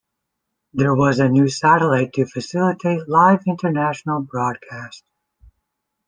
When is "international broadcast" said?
3.45-5.03